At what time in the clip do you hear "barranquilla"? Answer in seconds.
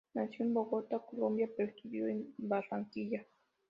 2.39-3.23